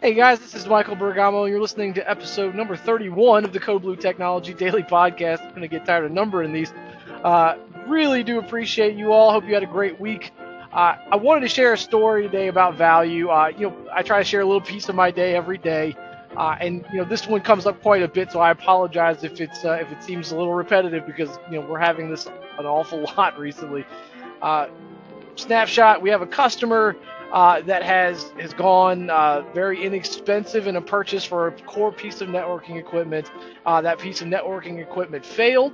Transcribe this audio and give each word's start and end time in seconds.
Hey 0.00 0.14
guys, 0.14 0.38
this 0.38 0.54
is 0.54 0.64
Michael 0.68 0.94
Bergamo, 0.94 1.46
you're 1.46 1.60
listening 1.60 1.92
to 1.94 2.08
episode 2.08 2.54
number 2.54 2.76
31 2.76 3.44
of 3.44 3.52
the 3.52 3.58
Code 3.58 3.82
Blue 3.82 3.96
Technology 3.96 4.54
Daily 4.54 4.84
Podcast. 4.84 5.42
I'm 5.42 5.48
going 5.50 5.62
to 5.62 5.68
get 5.68 5.84
tired 5.84 6.04
of 6.04 6.12
numbering 6.12 6.52
these. 6.52 6.72
Uh, 7.24 7.56
really 7.88 8.22
do 8.22 8.38
appreciate 8.38 8.94
you 8.94 9.12
all. 9.12 9.32
Hope 9.32 9.44
you 9.44 9.54
had 9.54 9.64
a 9.64 9.66
great 9.66 10.00
week. 10.00 10.30
Uh, 10.72 10.94
I 11.10 11.16
wanted 11.16 11.40
to 11.40 11.48
share 11.48 11.72
a 11.72 11.76
story 11.76 12.22
today 12.22 12.46
about 12.46 12.76
value. 12.76 13.28
Uh, 13.28 13.48
you 13.48 13.70
know, 13.70 13.76
I 13.92 14.04
try 14.04 14.18
to 14.18 14.24
share 14.24 14.42
a 14.42 14.44
little 14.44 14.60
piece 14.60 14.88
of 14.88 14.94
my 14.94 15.10
day 15.10 15.34
every 15.34 15.58
day, 15.58 15.96
uh, 16.36 16.54
and 16.60 16.86
you 16.92 16.98
know, 16.98 17.04
this 17.04 17.26
one 17.26 17.40
comes 17.40 17.66
up 17.66 17.82
quite 17.82 18.04
a 18.04 18.08
bit, 18.08 18.30
so 18.30 18.38
I 18.38 18.52
apologize 18.52 19.24
if 19.24 19.40
it's 19.40 19.64
uh, 19.64 19.72
if 19.80 19.90
it 19.90 20.04
seems 20.04 20.30
a 20.30 20.36
little 20.36 20.54
repetitive 20.54 21.06
because 21.06 21.40
you 21.50 21.60
know 21.60 21.66
we're 21.68 21.80
having 21.80 22.08
this 22.08 22.26
an 22.26 22.66
awful 22.66 23.00
lot 23.16 23.36
recently. 23.36 23.84
Uh, 24.42 24.68
snapshot: 25.34 26.02
We 26.02 26.10
have 26.10 26.22
a 26.22 26.26
customer 26.26 26.94
uh, 27.32 27.60
that 27.62 27.82
has 27.82 28.32
has 28.40 28.54
gone 28.54 29.10
uh, 29.10 29.42
very 29.52 29.84
inexpensive 29.84 30.66
in 30.66 30.76
a 30.76 30.80
purchase 30.80 31.24
for 31.24 31.48
a 31.48 31.52
core 31.62 31.92
piece 31.92 32.20
of 32.20 32.28
networking 32.28 32.76
equipment. 32.76 33.30
Uh, 33.66 33.80
that 33.82 33.98
piece 33.98 34.20
of 34.22 34.28
networking 34.28 34.80
equipment 34.80 35.24
failed. 35.24 35.72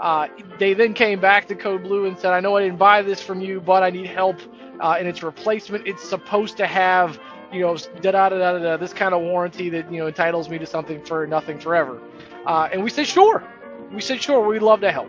Uh, 0.00 0.28
they 0.58 0.74
then 0.74 0.94
came 0.94 1.20
back 1.20 1.46
to 1.48 1.54
Code 1.54 1.82
Blue 1.82 2.06
and 2.06 2.18
said, 2.18 2.32
"I 2.32 2.40
know 2.40 2.56
I 2.56 2.62
didn't 2.62 2.78
buy 2.78 3.02
this 3.02 3.20
from 3.20 3.40
you, 3.40 3.60
but 3.60 3.82
I 3.82 3.90
need 3.90 4.06
help 4.06 4.38
uh, 4.80 4.96
in 4.98 5.06
its 5.06 5.22
replacement. 5.22 5.86
It's 5.86 6.08
supposed 6.08 6.56
to 6.58 6.66
have." 6.66 7.20
You 7.50 7.62
know, 7.62 7.76
da 7.76 8.10
da 8.10 8.28
da 8.28 8.38
da 8.38 8.58
da, 8.58 8.76
this 8.76 8.92
kind 8.92 9.14
of 9.14 9.22
warranty 9.22 9.70
that 9.70 9.90
you 9.90 9.98
know 9.98 10.06
entitles 10.06 10.50
me 10.50 10.58
to 10.58 10.66
something 10.66 11.02
for 11.04 11.26
nothing 11.26 11.58
forever. 11.58 11.98
And 12.46 12.84
we 12.84 12.90
said, 12.90 13.06
sure. 13.06 13.42
We 13.90 14.02
said, 14.02 14.20
sure, 14.20 14.46
we'd 14.46 14.60
love 14.60 14.82
to 14.82 14.92
help. 14.92 15.08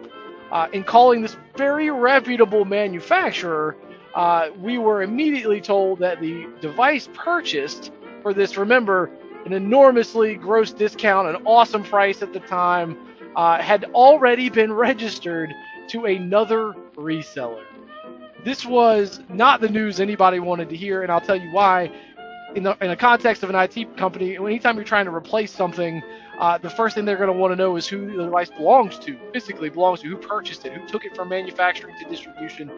in 0.71 0.85
calling 0.85 1.21
this 1.21 1.35
very 1.57 1.89
reputable 1.89 2.63
manufacturer, 2.63 3.75
uh, 4.15 4.49
we 4.59 4.77
were 4.77 5.01
immediately 5.01 5.61
told 5.61 5.99
that 5.99 6.19
the 6.19 6.47
device 6.61 7.09
purchased 7.13 7.91
for 8.21 8.33
this, 8.33 8.57
remember, 8.57 9.09
an 9.45 9.53
enormously 9.53 10.35
gross 10.35 10.71
discount, 10.71 11.27
an 11.27 11.37
awesome 11.45 11.83
price 11.83 12.21
at 12.21 12.33
the 12.33 12.39
time, 12.41 12.97
uh, 13.35 13.61
had 13.61 13.85
already 13.93 14.49
been 14.49 14.73
registered 14.73 15.53
to 15.87 16.05
another 16.05 16.73
reseller. 16.95 17.63
This 18.43 18.65
was 18.65 19.21
not 19.29 19.59
the 19.61 19.69
news 19.69 19.99
anybody 19.99 20.39
wanted 20.39 20.69
to 20.69 20.75
hear, 20.75 21.03
and 21.03 21.11
I'll 21.11 21.21
tell 21.21 21.35
you 21.35 21.51
why. 21.51 21.91
In 22.55 22.63
the, 22.63 22.75
in 22.81 22.89
the 22.89 22.95
context 22.95 23.43
of 23.43 23.51
an 23.51 23.55
IT 23.55 23.95
company, 23.95 24.35
anytime 24.35 24.75
you're 24.75 24.83
trying 24.83 25.05
to 25.05 25.13
replace 25.13 25.51
something, 25.51 26.01
uh, 26.39 26.57
the 26.57 26.69
first 26.69 26.95
thing 26.95 27.05
they're 27.05 27.15
going 27.15 27.31
to 27.31 27.33
want 27.33 27.51
to 27.51 27.55
know 27.55 27.75
is 27.75 27.87
who 27.87 28.07
the 28.17 28.23
device 28.23 28.49
belongs 28.49 28.97
to, 28.99 29.19
physically 29.31 29.69
belongs 29.69 30.01
to, 30.01 30.07
who 30.07 30.17
purchased 30.17 30.65
it, 30.65 30.73
who 30.73 30.87
took 30.87 31.05
it 31.05 31.15
from 31.15 31.29
manufacturing 31.29 31.95
to 32.01 32.09
distribution, 32.09 32.71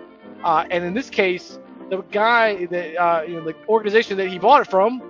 uh, 0.43 0.65
and 0.69 0.83
in 0.83 0.93
this 0.93 1.09
case, 1.09 1.59
the 1.89 2.01
guy 2.11 2.65
that 2.67 2.95
uh, 2.95 3.21
you 3.23 3.35
know 3.35 3.45
the 3.45 3.55
organization 3.67 4.17
that 4.17 4.27
he 4.27 4.39
bought 4.39 4.61
it 4.61 4.69
from 4.69 5.01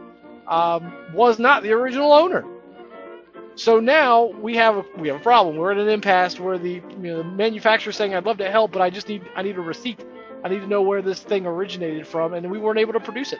um, 0.48 0.94
was 1.14 1.40
not 1.40 1.64
the 1.64 1.72
original 1.72 2.12
owner. 2.12 2.44
So 3.56 3.80
now 3.80 4.26
we 4.26 4.56
have 4.56 4.78
a, 4.78 4.86
we 4.98 5.08
have 5.10 5.18
a 5.18 5.24
problem. 5.24 5.58
We're 5.58 5.72
at 5.72 5.78
an 5.78 5.90
impasse 5.90 6.40
where 6.40 6.58
the 6.58 6.74
you 6.74 6.98
know, 6.98 7.18
the 7.20 7.24
manufacturer 7.24 7.92
saying 7.92 8.16
I'd 8.16 8.26
love 8.26 8.38
to 8.38 8.50
help, 8.50 8.72
but 8.72 8.82
I 8.82 8.90
just 8.90 9.08
need 9.08 9.24
I 9.36 9.44
need 9.44 9.58
a 9.58 9.62
receipt. 9.62 10.04
I 10.44 10.50
need 10.50 10.60
to 10.60 10.68
know 10.68 10.82
where 10.82 11.02
this 11.02 11.20
thing 11.22 11.46
originated 11.46 12.08
from, 12.08 12.34
and 12.34 12.50
we 12.50 12.58
weren't 12.58 12.80
able 12.80 12.94
to 12.94 13.00
produce 13.00 13.34
it. 13.34 13.40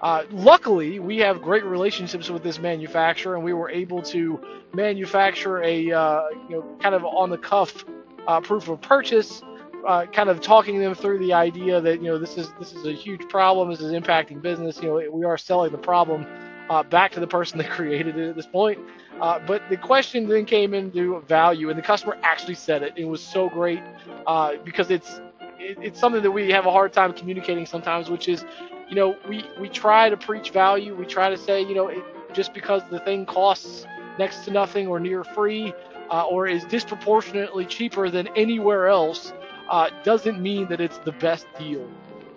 Uh, 0.00 0.24
luckily, 0.30 0.98
we 0.98 1.18
have 1.18 1.42
great 1.42 1.64
relationships 1.64 2.30
with 2.30 2.42
this 2.42 2.58
manufacturer, 2.58 3.34
and 3.34 3.44
we 3.44 3.52
were 3.52 3.68
able 3.68 4.00
to 4.00 4.40
manufacture 4.72 5.62
a 5.62 5.92
uh, 5.92 6.22
you 6.48 6.56
know 6.56 6.76
kind 6.80 6.94
of 6.94 7.04
on 7.04 7.28
the 7.28 7.36
cuff 7.36 7.84
uh, 8.26 8.40
proof 8.40 8.68
of 8.68 8.80
purchase 8.80 9.42
uh, 9.86 10.06
kind 10.06 10.28
of 10.28 10.40
talking 10.40 10.78
them 10.80 10.94
through 10.94 11.18
the 11.18 11.32
idea 11.32 11.80
that 11.80 12.00
you 12.00 12.08
know 12.10 12.18
this 12.18 12.36
is 12.36 12.52
this 12.58 12.72
is 12.72 12.86
a 12.86 12.92
huge 12.92 13.28
problem. 13.28 13.70
This 13.70 13.80
is 13.80 13.92
impacting 13.92 14.40
business. 14.42 14.80
You 14.82 14.88
know, 14.88 15.10
we 15.10 15.24
are 15.24 15.38
selling 15.38 15.72
the 15.72 15.78
problem 15.78 16.26
uh, 16.68 16.82
back 16.82 17.12
to 17.12 17.20
the 17.20 17.26
person 17.26 17.58
that 17.58 17.70
created 17.70 18.16
it 18.16 18.28
at 18.28 18.36
this 18.36 18.46
point. 18.46 18.78
Uh, 19.20 19.38
but 19.38 19.62
the 19.68 19.76
question 19.76 20.26
then 20.28 20.44
came 20.44 20.74
into 20.74 21.20
value, 21.22 21.68
and 21.70 21.78
the 21.78 21.82
customer 21.82 22.16
actually 22.22 22.54
said 22.54 22.82
it. 22.82 22.92
It 22.96 23.04
was 23.04 23.22
so 23.22 23.48
great 23.48 23.84
uh, 24.26 24.52
because 24.64 24.90
it's 24.90 25.20
it, 25.58 25.78
it's 25.80 26.00
something 26.00 26.22
that 26.22 26.30
we 26.30 26.50
have 26.50 26.66
a 26.66 26.70
hard 26.72 26.92
time 26.92 27.12
communicating 27.12 27.66
sometimes, 27.66 28.10
which 28.10 28.28
is, 28.28 28.44
you 28.88 28.96
know, 28.96 29.16
we 29.28 29.44
we 29.58 29.68
try 29.68 30.08
to 30.10 30.16
preach 30.16 30.50
value. 30.50 30.94
We 30.94 31.06
try 31.06 31.30
to 31.30 31.36
say, 31.36 31.62
you 31.62 31.74
know, 31.74 31.88
it, 31.88 32.04
just 32.32 32.52
because 32.54 32.82
the 32.90 33.00
thing 33.00 33.26
costs 33.26 33.86
next 34.18 34.44
to 34.44 34.50
nothing 34.50 34.86
or 34.88 35.00
near 35.00 35.24
free, 35.24 35.72
uh, 36.10 36.24
or 36.24 36.46
is 36.46 36.64
disproportionately 36.66 37.66
cheaper 37.66 38.10
than 38.10 38.28
anywhere 38.36 38.88
else 38.88 39.32
uh, 39.70 39.88
doesn't 40.04 40.40
mean 40.40 40.68
that 40.68 40.80
it's 40.80 40.98
the 40.98 41.12
best 41.12 41.46
deal. 41.58 41.88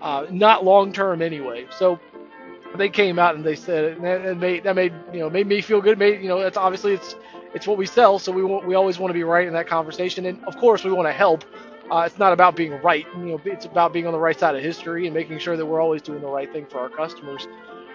Uh, 0.01 0.25
not 0.29 0.63
long 0.63 0.93
term 0.93 1.21
anyway. 1.21 1.65
So 1.71 1.99
they 2.77 2.89
came 2.89 3.19
out 3.19 3.35
and 3.35 3.43
they 3.43 3.55
said 3.55 3.85
it, 3.85 3.97
and 3.97 4.05
that 4.05 4.37
made 4.37 4.63
that 4.63 4.75
made 4.75 4.93
you 5.11 5.19
know 5.19 5.29
made 5.29 5.47
me 5.47 5.61
feel 5.61 5.81
good. 5.81 5.97
Made 5.97 6.21
you 6.21 6.29
know 6.29 6.39
that's 6.41 6.57
obviously 6.57 6.93
it's 6.93 7.15
it's 7.53 7.67
what 7.67 7.77
we 7.77 7.85
sell, 7.85 8.19
so 8.19 8.31
we 8.31 8.43
want 8.43 8.65
we 8.65 8.75
always 8.75 8.99
want 8.99 9.09
to 9.09 9.13
be 9.13 9.23
right 9.23 9.47
in 9.47 9.53
that 9.53 9.67
conversation, 9.67 10.25
and 10.25 10.43
of 10.45 10.57
course 10.57 10.83
we 10.83 10.91
want 10.91 11.07
to 11.07 11.13
help. 11.13 11.43
Uh, 11.91 12.03
it's 12.05 12.17
not 12.17 12.31
about 12.31 12.55
being 12.55 12.71
right, 12.81 13.05
you 13.17 13.25
know, 13.25 13.41
it's 13.45 13.65
about 13.65 13.91
being 13.91 14.07
on 14.07 14.13
the 14.13 14.19
right 14.19 14.39
side 14.39 14.55
of 14.55 14.63
history 14.63 15.05
and 15.05 15.13
making 15.13 15.37
sure 15.37 15.57
that 15.57 15.65
we're 15.65 15.81
always 15.81 16.01
doing 16.01 16.21
the 16.21 16.27
right 16.27 16.51
thing 16.51 16.65
for 16.65 16.79
our 16.79 16.89
customers. 16.89 17.45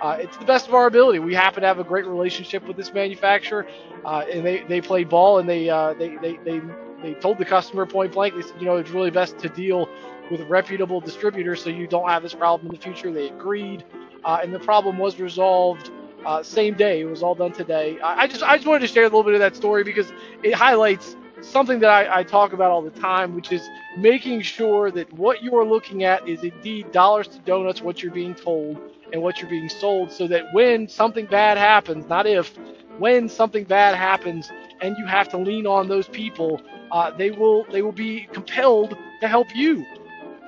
Uh, 0.03 0.16
it's 0.20 0.37
the 0.37 0.44
best 0.44 0.69
of 0.69 0.75
our 0.75 0.87
ability. 0.87 1.19
We 1.19 1.34
happen 1.34 1.62
to 1.62 1.66
have 1.66 1.81
a 1.81 1.84
great 1.84 2.06
relationship 2.06 2.65
with 2.69 2.76
this 2.76 2.93
manufacturer, 2.93 3.66
uh, 4.05 4.25
and 4.32 4.44
they, 4.44 4.62
they 4.65 4.81
play 4.81 5.05
ball 5.05 5.38
and 5.38 5.49
they, 5.49 5.69
uh, 5.70 5.94
they, 5.94 6.16
they, 6.19 6.37
they 6.44 6.60
they 7.03 7.14
told 7.14 7.38
the 7.38 7.44
customer 7.44 7.86
point 7.86 8.12
blank, 8.12 8.34
they 8.34 8.42
said, 8.42 8.60
you 8.60 8.66
know, 8.66 8.76
it's 8.76 8.91
really 8.91 9.10
best 9.10 9.38
to 9.38 9.48
deal 9.48 9.88
with 10.31 10.41
reputable 10.42 11.00
distributors 11.00 11.62
so 11.62 11.70
you 11.70 11.86
don't 11.86 12.09
have 12.09 12.22
this 12.22 12.34
problem 12.34 12.70
in 12.70 12.76
the 12.76 12.82
future. 12.82 13.12
They 13.12 13.28
agreed, 13.28 13.84
uh, 14.25 14.41
and 14.42 14.53
the 14.53 14.59
problem 14.59 14.98
was 14.98 15.19
resolved 15.19 15.91
uh, 16.26 16.42
same 16.42 16.75
day. 16.75 17.00
It 17.00 17.04
was 17.04 17.22
all 17.22 17.34
done 17.34 17.53
today. 17.53 17.98
I, 18.00 18.22
I, 18.22 18.26
just 18.26 18.42
I 18.42 18.56
just 18.56 18.66
wanted 18.66 18.81
to 18.81 18.88
share 18.88 19.04
a 19.04 19.06
little 19.06 19.22
bit 19.22 19.34
of 19.34 19.41
that 19.41 19.56
story 19.56 19.84
because 19.84 20.12
it 20.42 20.54
highlights 20.54 21.16
something 21.41 21.78
that 21.81 21.91
I, 21.91 22.20
I 22.20 22.22
talk 22.25 22.53
about 22.53 22.70
all 22.70 22.82
the 22.82 22.91
time, 22.91 23.34
which 23.34 23.53
is 23.53 23.69
making 23.97 24.42
sure 24.42 24.91
that 24.91 25.12
what 25.12 25.42
you 25.42 25.56
are 25.56 25.64
looking 25.64 26.04
at 26.04 26.28
is 26.28 26.42
indeed 26.42 26.91
dollars 26.92 27.28
to 27.28 27.38
donuts 27.41 27.81
what 27.81 28.03
you're 28.03 28.12
being 28.12 28.34
told 28.34 28.81
and 29.12 29.22
what 29.22 29.41
you're 29.41 29.48
being 29.50 29.69
sold, 29.69 30.12
so 30.12 30.26
that 30.26 30.44
when 30.53 30.88
something 30.88 31.26
bad 31.26 31.56
happens, 31.56 32.06
not 32.08 32.26
if, 32.26 32.58
when 32.98 33.28
something 33.28 33.64
bad 33.64 33.94
happens, 33.94 34.50
and 34.81 34.97
you 34.97 35.06
have 35.06 35.28
to 35.31 35.38
lean 35.38 35.66
on 35.66 35.88
those 35.88 36.09
people 36.09 36.60
uh, 36.91 37.10
they 37.10 37.31
will 37.31 37.64
they 37.70 37.82
will 37.82 37.92
be 37.92 38.28
compelled 38.32 38.97
to 39.20 39.28
help 39.28 39.54
you. 39.54 39.84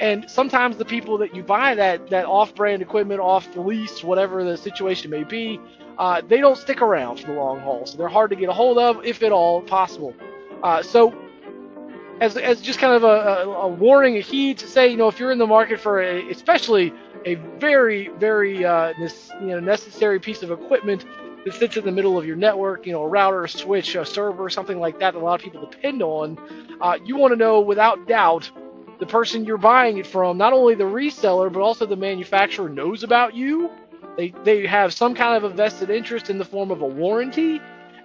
And 0.00 0.30
sometimes 0.30 0.78
the 0.78 0.84
people 0.84 1.18
that 1.18 1.34
you 1.34 1.42
buy 1.42 1.74
that 1.74 2.08
that 2.08 2.24
off-brand 2.24 2.80
equipment 2.82 3.20
off 3.20 3.52
the 3.52 3.60
lease, 3.60 4.02
whatever 4.02 4.44
the 4.44 4.56
situation 4.56 5.10
may 5.10 5.24
be, 5.24 5.60
uh, 5.98 6.22
they 6.26 6.38
don't 6.38 6.56
stick 6.56 6.80
around 6.80 7.20
for 7.20 7.28
the 7.28 7.32
long 7.34 7.60
haul. 7.60 7.84
So 7.84 7.98
they're 7.98 8.08
hard 8.08 8.30
to 8.30 8.36
get 8.36 8.48
a 8.48 8.52
hold 8.52 8.78
of, 8.78 9.04
if 9.04 9.22
at 9.22 9.32
all 9.32 9.60
possible. 9.60 10.14
Uh, 10.62 10.82
so 10.82 11.14
as, 12.20 12.36
as 12.36 12.60
just 12.60 12.78
kind 12.78 12.94
of 12.94 13.02
a, 13.02 13.06
a, 13.06 13.50
a, 13.62 13.68
warning, 13.68 14.16
a 14.16 14.20
heed 14.20 14.58
to 14.58 14.66
say, 14.66 14.88
you 14.88 14.96
know, 14.96 15.08
if 15.08 15.18
you're 15.18 15.32
in 15.32 15.38
the 15.38 15.46
market 15.46 15.80
for 15.80 16.02
a, 16.02 16.30
especially 16.30 16.92
a 17.24 17.34
very, 17.58 18.08
very 18.18 18.64
uh, 18.64 18.92
you 19.40 19.46
know, 19.46 19.60
necessary 19.60 20.20
piece 20.20 20.42
of 20.42 20.50
equipment 20.50 21.04
that 21.44 21.54
sits 21.54 21.76
in 21.76 21.84
the 21.84 21.92
middle 21.92 22.18
of 22.18 22.26
your 22.26 22.36
network, 22.36 22.86
you 22.86 22.92
know, 22.92 23.02
a 23.02 23.08
router, 23.08 23.44
a 23.44 23.48
switch, 23.48 23.94
a 23.94 24.04
server, 24.04 24.48
something 24.48 24.78
like 24.78 24.98
that 24.98 25.10
that 25.14 25.20
a 25.20 25.24
lot 25.24 25.40
of 25.40 25.44
people 25.44 25.66
depend 25.68 26.02
on, 26.02 26.38
uh, 26.80 26.98
you 27.04 27.16
want 27.16 27.32
to 27.32 27.36
know 27.36 27.60
without 27.60 28.06
doubt 28.06 28.50
the 28.98 29.06
person 29.06 29.44
you're 29.44 29.56
buying 29.58 29.98
it 29.98 30.06
from, 30.06 30.36
not 30.36 30.52
only 30.52 30.74
the 30.74 30.84
reseller, 30.84 31.52
but 31.52 31.60
also 31.60 31.86
the 31.86 31.96
manufacturer 31.96 32.68
knows 32.68 33.02
about 33.02 33.34
you. 33.34 33.70
They, 34.16 34.34
they 34.44 34.66
have 34.66 34.92
some 34.92 35.14
kind 35.14 35.36
of 35.36 35.50
a 35.50 35.54
vested 35.54 35.90
interest 35.90 36.28
in 36.28 36.38
the 36.38 36.44
form 36.44 36.70
of 36.70 36.82
a 36.82 36.86
warranty, 36.86 37.60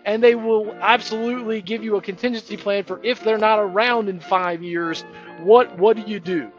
and 0.05 0.23
they 0.23 0.35
will 0.35 0.73
absolutely 0.79 1.61
give 1.61 1.83
you 1.83 1.97
a 1.97 2.01
contingency 2.01 2.55
plan 2.55 2.85
for 2.85 2.99
if 3.03 3.21
they're 3.23 3.37
not 3.37 3.59
around 3.59 4.07
in 4.07 4.19
five 4.19 4.63
years, 4.63 5.03
what, 5.41 5.77
what 5.77 5.97
do 5.97 6.03
you 6.03 6.19
do? 6.19 6.49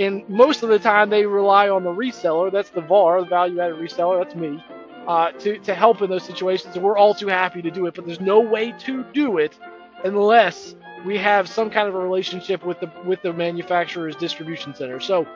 And 0.00 0.28
most 0.28 0.62
of 0.62 0.68
the 0.68 0.78
time, 0.78 1.10
they 1.10 1.26
rely 1.26 1.68
on 1.68 1.84
the 1.84 1.90
reseller. 1.90 2.52
That's 2.52 2.70
the 2.70 2.80
VAR, 2.80 3.20
the 3.20 3.28
value 3.28 3.60
added 3.60 3.76
reseller. 3.76 4.22
That's 4.22 4.34
me 4.34 4.62
uh, 5.08 5.32
to, 5.32 5.58
to 5.60 5.74
help 5.74 6.02
in 6.02 6.10
those 6.10 6.22
situations. 6.22 6.76
And 6.76 6.84
we're 6.84 6.98
all 6.98 7.14
too 7.14 7.28
happy 7.28 7.62
to 7.62 7.70
do 7.70 7.86
it, 7.86 7.94
but 7.94 8.06
there's 8.06 8.20
no 8.20 8.40
way 8.40 8.72
to 8.80 9.04
do 9.12 9.38
it 9.38 9.58
unless 10.04 10.76
we 11.04 11.16
have 11.16 11.48
some 11.48 11.70
kind 11.70 11.88
of 11.88 11.94
a 11.94 11.98
relationship 11.98 12.64
with 12.64 12.78
the 12.80 12.90
with 13.06 13.22
the 13.22 13.32
manufacturer's 13.32 14.16
distribution 14.16 14.74
center. 14.74 15.00
So, 15.00 15.26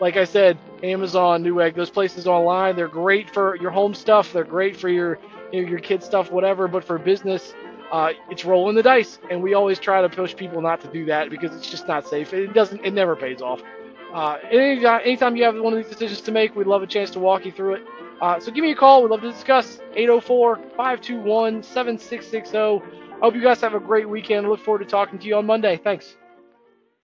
like 0.00 0.16
I 0.16 0.24
said, 0.24 0.58
Amazon, 0.82 1.44
Newegg, 1.44 1.74
those 1.74 1.90
places 1.90 2.26
online, 2.26 2.74
they're 2.74 2.88
great 2.88 3.30
for 3.30 3.56
your 3.56 3.70
home 3.70 3.94
stuff. 3.94 4.32
They're 4.32 4.44
great 4.44 4.76
for 4.76 4.88
your 4.88 5.18
you 5.52 5.62
know, 5.62 5.68
your 5.68 5.78
kids 5.78 6.06
stuff, 6.06 6.30
whatever. 6.30 6.68
But 6.68 6.84
for 6.84 6.98
business, 6.98 7.54
uh, 7.92 8.12
it's 8.30 8.44
rolling 8.44 8.76
the 8.76 8.82
dice, 8.82 9.18
and 9.30 9.42
we 9.42 9.54
always 9.54 9.78
try 9.78 10.02
to 10.02 10.08
push 10.08 10.34
people 10.34 10.60
not 10.60 10.80
to 10.80 10.88
do 10.88 11.04
that 11.06 11.30
because 11.30 11.54
it's 11.54 11.70
just 11.70 11.86
not 11.86 12.06
safe. 12.06 12.32
It 12.32 12.54
doesn't. 12.54 12.84
It 12.84 12.92
never 12.94 13.14
pays 13.14 13.42
off. 13.42 13.62
Uh, 14.12 14.38
any, 14.50 14.84
anytime 14.84 15.36
you 15.36 15.44
have 15.44 15.54
one 15.56 15.72
of 15.72 15.76
these 15.78 15.92
decisions 15.92 16.20
to 16.22 16.32
make, 16.32 16.56
we'd 16.56 16.66
love 16.66 16.82
a 16.82 16.86
chance 16.86 17.10
to 17.10 17.20
walk 17.20 17.44
you 17.44 17.52
through 17.52 17.74
it. 17.74 17.82
Uh, 18.20 18.38
so 18.38 18.50
give 18.50 18.62
me 18.62 18.72
a 18.72 18.76
call. 18.76 19.02
We'd 19.02 19.10
love 19.10 19.22
to 19.22 19.32
discuss 19.32 19.80
804 19.94 20.56
521 20.76 21.62
7660. 21.62 22.58
I 22.58 22.78
hope 23.22 23.34
you 23.34 23.42
guys 23.42 23.60
have 23.60 23.74
a 23.74 23.80
great 23.80 24.08
weekend. 24.08 24.48
Look 24.48 24.60
forward 24.60 24.80
to 24.80 24.84
talking 24.84 25.18
to 25.18 25.26
you 25.26 25.36
on 25.36 25.46
Monday. 25.46 25.80
Thanks. 25.82 26.16